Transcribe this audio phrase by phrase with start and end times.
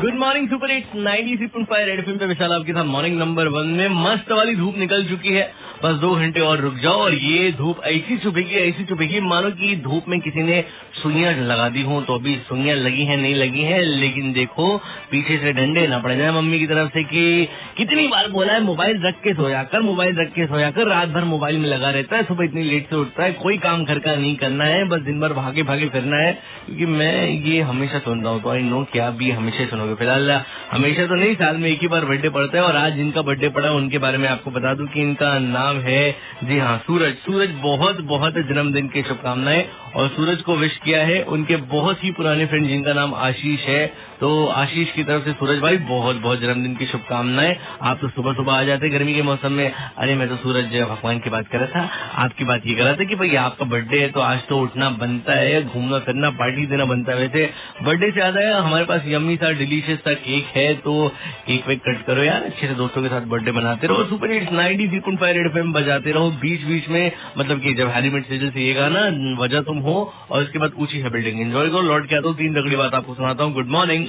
[0.00, 3.18] Good morning super hit ninety three point five red FM पे विशाल आपके साथ morning
[3.18, 7.00] number one में मस्त वाली धूप निकल चुकी है। बस दो घंटे और रुक जाओ
[7.00, 10.62] और ये धूप ऐसी चुभेगी ऐसी चुभेगी मानो कि धूप में किसी ने
[10.94, 14.76] सुइयाँ लगा दी हो तो अभी सुइयाँ लगी हैं, नहीं लगी हैं, लेकिन देखो,
[15.10, 18.62] पीछे से डंडे ना पड़ जाए मम्मी की तरफ़ से कि कितनी बार बोला है,
[18.62, 21.90] मोबाइल रख के सोया कर, मोबाइल रख के सोया कर, रात भर मोबाइल में लगा
[21.90, 24.84] रहता है, सुबह इतनी लेट से उठता है, कोई काम घर का नहीं करना है,
[24.84, 26.32] बस दिन भर भागे भागे फिरना है,
[26.66, 29.94] क्योंकि मैं ये हमेशा सुन रहा हूँ तो आई नो कि आप भी हमेशा सुनोगे।
[29.94, 30.30] फ़िलहाल,
[30.70, 33.48] हमेशा तो नहीं, साल में एक ही बार बर्थडे पड़ता है, और आज जिनका बर्थडे
[33.48, 37.50] पड़ा उनके बारे में आपको बता दूँ कि इनका नाम है। जी हाँ सूरज। सूरज
[37.50, 42.46] बहुत बहुत जन्मदिन की शुभकामनाएँ और सूरज को विश किया है। उनके बहुत ही पुराने
[42.46, 43.86] फ्रेंड जिनका नाम आशीष है।
[44.20, 48.32] तो आशीष की तरफ़ से सूरज भाई, बहुत बहुत जन्मदिन की शुभकामनाएँ। आप तो सुबह
[48.32, 51.58] सुबह आ जाते गर्मी के मौसम में। अरे, मैं तो सूरज भगवान की बात कर
[51.58, 51.88] रहा था।
[52.22, 54.90] आपकी बात ये कर रहा था कि भाई, आपका बर्थडे है तो आज तो उठना
[54.90, 57.50] बनता है, घूमना, फिरना पार्टी देना बनता है। वैसे
[57.82, 61.08] बर्थडे से याद है हमारे पास यम्मी सा डिलीशियस सा केक है तो
[61.46, 64.52] केक वेक कट करो यार। अच्छे से दोस्तों के साथ बर्थडे बनाते रहो। Super hits
[64.52, 68.26] ninety three point five red बजाते रहो। बीच बीच में मतलब कि जब हैरी मेट
[68.26, 69.00] सीज़न से ये गाना,
[69.42, 72.36] वजह तुम हो और इसके बाद ऊँची है बिल्डिंग एंजॉय करो, लौट के आता हूँ,
[72.36, 73.52] तीन तगड़ी बात आपको सुनाता हूँ.
[73.54, 74.06] Good morning